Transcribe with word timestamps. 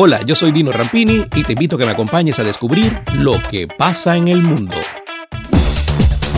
Hola, 0.00 0.22
yo 0.22 0.36
soy 0.36 0.52
Dino 0.52 0.70
Rampini 0.70 1.26
y 1.34 1.42
te 1.42 1.54
invito 1.54 1.74
a 1.74 1.78
que 1.80 1.84
me 1.84 1.90
acompañes 1.90 2.38
a 2.38 2.44
descubrir 2.44 3.00
lo 3.14 3.42
que 3.50 3.66
pasa 3.66 4.16
en 4.16 4.28
el 4.28 4.44
mundo. 4.44 4.76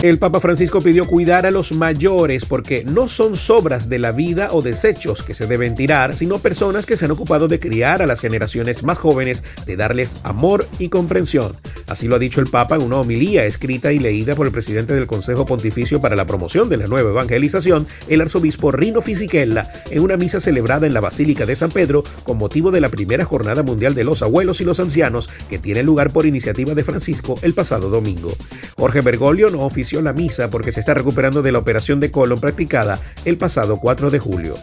El 0.01 0.17
Papa 0.17 0.39
Francisco 0.39 0.81
pidió 0.81 1.05
cuidar 1.05 1.45
a 1.45 1.51
los 1.51 1.71
mayores 1.71 2.45
porque 2.45 2.83
no 2.83 3.07
son 3.07 3.37
sobras 3.37 3.87
de 3.87 3.99
la 3.99 4.13
vida 4.13 4.49
o 4.51 4.63
desechos 4.63 5.21
que 5.21 5.35
se 5.35 5.45
deben 5.45 5.75
tirar, 5.75 6.15
sino 6.17 6.39
personas 6.39 6.87
que 6.87 6.97
se 6.97 7.05
han 7.05 7.11
ocupado 7.11 7.47
de 7.47 7.59
criar 7.59 8.01
a 8.01 8.07
las 8.07 8.19
generaciones 8.19 8.81
más 8.81 8.97
jóvenes, 8.97 9.43
de 9.67 9.75
darles 9.75 10.17
amor 10.23 10.67
y 10.79 10.89
comprensión. 10.89 11.55
Así 11.91 12.07
lo 12.07 12.15
ha 12.15 12.19
dicho 12.19 12.39
el 12.39 12.47
Papa 12.47 12.77
en 12.77 12.83
una 12.83 12.99
homilía 12.99 13.43
escrita 13.43 13.91
y 13.91 13.99
leída 13.99 14.33
por 14.33 14.47
el 14.47 14.53
presidente 14.53 14.93
del 14.93 15.07
Consejo 15.07 15.45
Pontificio 15.45 15.99
para 15.99 16.15
la 16.15 16.25
Promoción 16.25 16.69
de 16.69 16.77
la 16.77 16.87
Nueva 16.87 17.09
Evangelización, 17.09 17.85
el 18.07 18.21
arzobispo 18.21 18.71
Rino 18.71 19.01
Fisichella, 19.01 19.69
en 19.89 20.01
una 20.01 20.15
misa 20.15 20.39
celebrada 20.39 20.87
en 20.87 20.93
la 20.93 21.01
Basílica 21.01 21.45
de 21.45 21.57
San 21.57 21.69
Pedro 21.69 22.05
con 22.23 22.37
motivo 22.37 22.71
de 22.71 22.79
la 22.79 22.87
primera 22.87 23.25
Jornada 23.25 23.61
Mundial 23.61 23.93
de 23.93 24.05
los 24.05 24.21
Abuelos 24.21 24.61
y 24.61 24.63
los 24.63 24.79
Ancianos 24.79 25.29
que 25.49 25.59
tiene 25.59 25.83
lugar 25.83 26.13
por 26.13 26.25
iniciativa 26.25 26.75
de 26.75 26.85
Francisco 26.85 27.35
el 27.41 27.53
pasado 27.53 27.89
domingo. 27.89 28.33
Jorge 28.77 29.01
Bergoglio 29.01 29.49
no 29.49 29.59
ofició 29.59 30.01
la 30.01 30.13
misa 30.13 30.49
porque 30.49 30.71
se 30.71 30.79
está 30.79 30.93
recuperando 30.93 31.41
de 31.41 31.51
la 31.51 31.59
operación 31.59 31.99
de 31.99 32.09
colon 32.09 32.39
practicada 32.39 33.01
el 33.25 33.37
pasado 33.37 33.81
4 33.81 34.11
de 34.11 34.19
julio. 34.19 34.55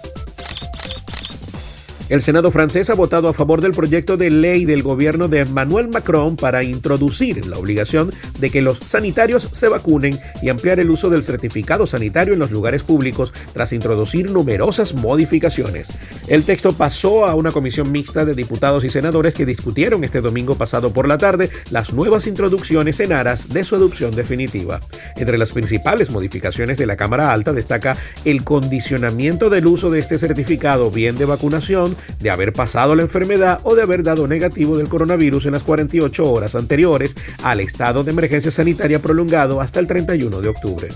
El 2.09 2.23
Senado 2.23 2.51
francés 2.51 2.89
ha 2.89 2.95
votado 2.95 3.29
a 3.29 3.35
favor 3.35 3.61
del 3.61 3.75
proyecto 3.75 4.17
de 4.17 4.31
ley 4.31 4.65
del 4.65 4.83
gobierno 4.83 5.29
de 5.29 5.41
Emmanuel 5.41 5.89
Macron 5.89 6.37
para 6.37 6.65
introducir 6.65 7.45
la 7.45 7.59
obligación 7.59 8.15
de 8.39 8.49
que 8.49 8.63
los 8.63 8.79
sanitarios 8.79 9.51
se 9.53 9.69
vacunen 9.69 10.19
y 10.41 10.49
ampliar 10.49 10.81
el 10.81 10.91
uso 10.91 11.11
del 11.11 11.23
certificado 11.23 11.87
sanitario 11.87 12.33
en 12.33 12.39
los 12.39 12.51
lugares 12.51 12.83
públicos 12.83 13.35
tras 13.53 13.75
introducir 13.75 14.31
numerosas 14.31 14.95
modificaciones. 14.95 15.93
El 16.29 16.45
texto 16.45 16.73
pasó 16.73 17.27
a 17.27 17.35
una 17.35 17.53
comisión 17.53 17.93
mixta 17.93 18.25
de 18.25 18.35
diputados 18.35 18.85
y 18.85 18.91
senadores 18.91 19.35
que 19.35 19.45
discutieron 19.45 20.03
este 20.03 20.23
domingo 20.23 20.55
pasado 20.55 20.95
por 20.95 21.07
la 21.07 21.19
tarde 21.19 21.51
las 21.71 21.93
nuevas 21.93 22.27
introducciones 22.27 23.01
en 23.01 23.13
aras 23.13 23.51
de 23.51 23.65
su 23.65 23.75
adopción 23.75 24.17
definitiva. 24.17 24.81
Entre 25.17 25.37
las 25.37 25.53
principales 25.53 26.09
modificaciones 26.09 26.79
de 26.79 26.87
la 26.87 26.97
Cámara 26.97 27.35
Alta 27.35 27.53
destaca 27.53 27.99
el 28.25 28.45
condicionamiento 28.45 29.51
del 29.51 29.67
uso 29.67 29.91
de 29.91 30.01
este 30.01 30.17
certificado 30.17 30.91
bien 30.91 31.19
de 31.19 31.27
vacunación 31.27 31.98
de 32.21 32.31
haber 32.31 32.53
pasado 32.53 32.95
la 32.95 33.03
enfermedad 33.03 33.61
o 33.65 33.75
de 33.75 33.83
haber 33.83 34.03
dado 34.03 34.27
negativo 34.27 34.77
del 34.77 34.89
coronavirus 34.89 35.47
en 35.47 35.53
las 35.53 35.63
48 35.63 36.31
horas 36.31 36.55
anteriores 36.55 37.17
al 37.43 37.61
estado 37.61 38.05
de 38.05 38.11
emergencia 38.11 38.51
sanitaria 38.51 39.01
prolongado 39.01 39.61
hasta 39.61 39.81
el 39.81 39.87
31 39.87 40.41
de 40.41 40.49
octubre. 40.49 40.89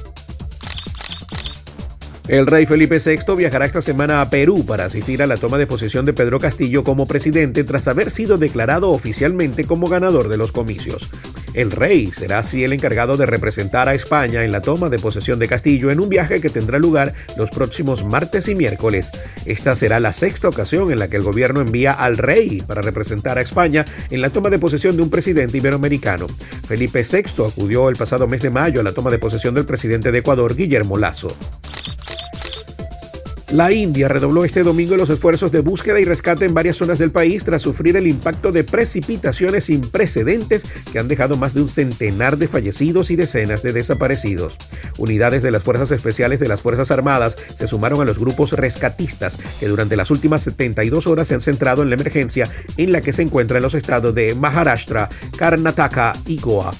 El 2.28 2.46
rey 2.46 2.66
Felipe 2.66 2.98
VI 3.04 3.34
viajará 3.36 3.66
esta 3.66 3.82
semana 3.82 4.20
a 4.20 4.30
Perú 4.30 4.64
para 4.64 4.84
asistir 4.84 5.22
a 5.22 5.26
la 5.26 5.38
toma 5.38 5.58
de 5.58 5.66
posesión 5.66 6.04
de 6.04 6.12
Pedro 6.12 6.38
Castillo 6.38 6.84
como 6.84 7.08
presidente 7.08 7.64
tras 7.64 7.88
haber 7.88 8.12
sido 8.12 8.38
declarado 8.38 8.90
oficialmente 8.90 9.64
como 9.64 9.88
ganador 9.88 10.28
de 10.28 10.36
los 10.36 10.52
comicios. 10.52 11.10
El 11.52 11.72
rey 11.72 12.12
será 12.12 12.38
así 12.38 12.62
el 12.62 12.72
encargado 12.72 13.16
de 13.16 13.26
representar 13.26 13.88
a 13.88 13.94
España 13.94 14.44
en 14.44 14.52
la 14.52 14.60
toma 14.60 14.88
de 14.88 15.00
posesión 15.00 15.40
de 15.40 15.48
Castillo 15.48 15.90
en 15.90 15.98
un 15.98 16.08
viaje 16.08 16.40
que 16.40 16.48
tendrá 16.48 16.78
lugar 16.78 17.12
los 17.36 17.50
próximos 17.50 18.04
martes 18.04 18.48
y 18.48 18.54
miércoles. 18.54 19.10
Esta 19.44 19.74
será 19.74 19.98
la 19.98 20.12
sexta 20.12 20.48
ocasión 20.48 20.92
en 20.92 21.00
la 21.00 21.08
que 21.08 21.16
el 21.16 21.22
gobierno 21.22 21.60
envía 21.60 21.92
al 21.92 22.18
rey 22.18 22.62
para 22.64 22.82
representar 22.82 23.36
a 23.36 23.42
España 23.42 23.84
en 24.10 24.20
la 24.20 24.30
toma 24.30 24.48
de 24.48 24.60
posesión 24.60 24.96
de 24.96 25.02
un 25.02 25.10
presidente 25.10 25.58
iberoamericano. 25.58 26.28
Felipe 26.68 27.02
VI 27.02 27.46
acudió 27.48 27.88
el 27.88 27.96
pasado 27.96 28.28
mes 28.28 28.42
de 28.42 28.50
mayo 28.50 28.80
a 28.80 28.84
la 28.84 28.92
toma 28.92 29.10
de 29.10 29.18
posesión 29.18 29.54
del 29.54 29.66
presidente 29.66 30.12
de 30.12 30.18
Ecuador, 30.18 30.54
Guillermo 30.54 30.96
Lazo. 30.96 31.36
La 33.52 33.70
India 33.70 34.08
redobló 34.08 34.46
este 34.46 34.62
domingo 34.62 34.96
los 34.96 35.10
esfuerzos 35.10 35.52
de 35.52 35.60
búsqueda 35.60 36.00
y 36.00 36.06
rescate 36.06 36.46
en 36.46 36.54
varias 36.54 36.78
zonas 36.78 36.98
del 36.98 37.12
país 37.12 37.44
tras 37.44 37.60
sufrir 37.60 37.98
el 37.98 38.06
impacto 38.06 38.50
de 38.50 38.64
precipitaciones 38.64 39.64
sin 39.64 39.82
precedentes 39.82 40.64
que 40.90 40.98
han 40.98 41.06
dejado 41.06 41.36
más 41.36 41.52
de 41.52 41.60
un 41.60 41.68
centenar 41.68 42.38
de 42.38 42.48
fallecidos 42.48 43.10
y 43.10 43.16
decenas 43.16 43.62
de 43.62 43.74
desaparecidos. 43.74 44.56
Unidades 44.96 45.42
de 45.42 45.50
las 45.50 45.62
Fuerzas 45.62 45.90
Especiales 45.90 46.40
de 46.40 46.48
las 46.48 46.62
Fuerzas 46.62 46.90
Armadas 46.90 47.36
se 47.54 47.66
sumaron 47.66 48.00
a 48.00 48.06
los 48.06 48.18
grupos 48.18 48.52
rescatistas 48.52 49.38
que 49.60 49.68
durante 49.68 49.96
las 49.96 50.10
últimas 50.10 50.40
72 50.44 51.06
horas 51.06 51.28
se 51.28 51.34
han 51.34 51.42
centrado 51.42 51.82
en 51.82 51.90
la 51.90 51.96
emergencia 51.96 52.48
en 52.78 52.90
la 52.90 53.02
que 53.02 53.12
se 53.12 53.20
encuentran 53.20 53.62
los 53.62 53.74
estados 53.74 54.14
de 54.14 54.34
Maharashtra, 54.34 55.10
Karnataka 55.36 56.16
y 56.24 56.38
Goa. 56.40 56.72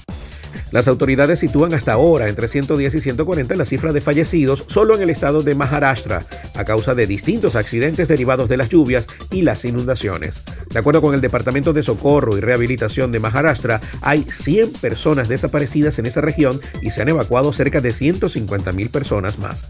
Las 0.73 0.87
autoridades 0.87 1.37
sitúan 1.37 1.75
hasta 1.75 1.93
ahora 1.93 2.29
entre 2.29 2.47
110 2.47 2.95
y 2.95 2.99
140 2.99 3.55
la 3.55 3.63
cifra 3.63 3.93
de 3.93 4.01
fallecidos 4.01 4.63
solo 4.65 4.95
en 4.95 5.03
el 5.03 5.11
estado 5.11 5.43
de 5.43 5.53
Maharashtra, 5.53 6.25
a 6.55 6.65
causa 6.65 6.95
de 6.95 7.05
distintos 7.05 7.55
accidentes 7.55 8.07
derivados 8.07 8.49
de 8.49 8.57
las 8.57 8.69
lluvias 8.69 9.05
y 9.29 9.43
las 9.43 9.65
inundaciones. 9.65 10.41
De 10.71 10.79
acuerdo 10.79 11.03
con 11.03 11.13
el 11.13 11.21
Departamento 11.21 11.73
de 11.73 11.83
Socorro 11.83 12.35
y 12.39 12.41
Rehabilitación 12.41 13.11
de 13.11 13.19
Maharashtra, 13.19 13.81
hay 14.01 14.23
100 14.23 14.73
personas 14.73 15.29
desaparecidas 15.29 15.99
en 15.99 16.07
esa 16.07 16.21
región 16.21 16.59
y 16.81 16.89
se 16.89 17.03
han 17.03 17.09
evacuado 17.09 17.53
cerca 17.53 17.79
de 17.79 17.89
150.000 17.89 18.89
personas 18.89 19.37
más. 19.37 19.67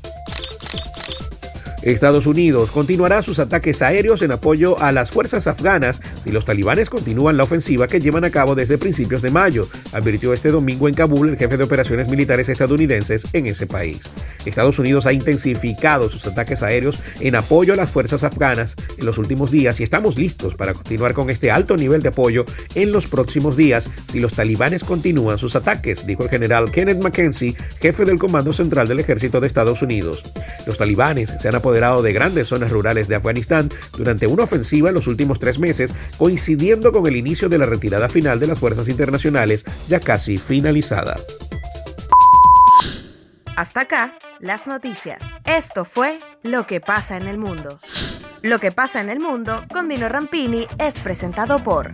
Estados 1.84 2.28
Unidos 2.28 2.72
continuará 2.72 3.22
sus 3.22 3.40
ataques 3.40 3.82
aéreos 3.82 4.22
en 4.22 4.32
apoyo 4.32 4.80
a 4.80 4.94
las 4.94 5.12
fuerzas 5.12 5.48
afganas 5.48 6.00
si 6.22 6.32
los 6.32 6.46
talibanes 6.46 6.90
continúan 6.90 7.36
la 7.36 7.44
ofensiva 7.44 7.88
que 7.88 8.00
llevan 8.00 8.24
a 8.24 8.30
cabo 8.30 8.56
desde 8.56 8.78
principios 8.78 9.22
de 9.22 9.32
mayo, 9.32 9.68
advirtió 9.92 10.34
este 10.34 10.50
domingo 10.50 10.88
en 10.88 10.94
Kabul 10.94 11.30
el 11.30 11.38
jefe 11.38 11.58
de 11.58 11.66
operaciones 11.66 12.10
militares 12.10 12.48
estadounidenses 12.48 13.28
en 13.34 13.48
ese 13.48 13.68
país. 13.68 14.10
Estados 14.46 14.80
Unidos 14.80 15.06
ha 15.06 15.14
intensificado 15.14 16.10
sus 16.10 16.26
ataques 16.26 16.64
aéreos 16.64 17.00
en 17.20 17.36
apoyo 17.36 17.74
a 17.74 17.76
las 17.76 17.90
fuerzas 17.90 18.24
afganas 18.24 18.76
en 18.98 19.06
los 19.06 19.18
últimos 19.18 19.52
días 19.52 19.82
y 19.82 19.84
estamos 19.84 20.18
listos 20.18 20.56
para 20.56 20.74
continuar 20.74 21.14
con 21.14 21.30
este 21.30 21.52
alto 21.52 21.76
nivel 21.76 22.02
de 22.02 22.10
apoyo 22.10 22.46
en 22.76 22.94
los 22.94 23.08
próximos 23.08 23.58
días 23.58 23.90
si 24.08 24.22
los 24.22 24.34
talibanes 24.34 24.86
continúan 24.86 25.38
sus 25.38 25.58
ataques, 25.58 26.06
dijo 26.06 26.24
el 26.24 26.30
general 26.30 26.72
Kenneth 26.72 27.00
McKenzie, 27.00 27.56
jefe 27.82 28.06
del 28.06 28.20
Comando 28.20 28.54
Central 28.54 28.88
del 28.88 29.02
Ejército 29.02 29.42
de 29.42 29.48
Estados 29.48 29.82
Unidos. 29.82 30.24
Los 30.66 30.78
talibanes 30.78 31.34
se 31.38 31.50
han 31.50 31.56
apoderado 31.56 31.73
de 31.74 32.14
grandes 32.14 32.48
zonas 32.48 32.72
rurales 32.72 33.08
de 33.08 33.16
Afganistán 33.16 33.70
durante 33.98 34.28
una 34.28 34.44
ofensiva 34.44 34.90
en 34.90 34.96
los 34.96 35.08
últimos 35.08 35.40
tres 35.40 35.58
meses, 35.58 35.94
coincidiendo 36.18 36.92
con 36.92 37.08
el 37.08 37.16
inicio 37.16 37.50
de 37.50 37.58
la 37.58 37.66
retirada 37.66 38.10
final 38.10 38.40
de 38.40 38.48
las 38.48 38.60
fuerzas 38.60 38.90
internacionales 38.90 39.66
ya 39.88 40.00
casi 40.00 40.38
finalizada. 40.38 41.18
Hasta 43.56 43.82
acá, 43.82 44.16
las 44.40 44.68
noticias. 44.68 45.20
Esto 45.46 45.86
fue 45.86 46.20
Lo 46.44 46.68
que 46.68 46.80
pasa 46.80 47.18
en 47.18 47.28
el 47.28 47.38
mundo. 47.38 47.80
Lo 48.42 48.60
que 48.60 48.72
pasa 48.72 49.00
en 49.00 49.10
el 49.10 49.20
mundo 49.20 49.64
con 49.72 49.88
Dino 49.88 50.10
Rampini 50.10 50.68
es 50.78 51.00
presentado 51.00 51.64
por 51.64 51.94